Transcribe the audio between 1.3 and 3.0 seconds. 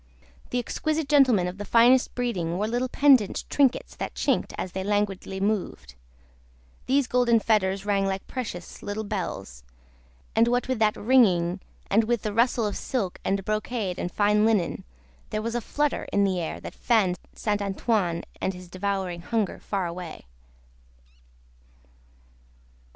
of the finest breeding wore little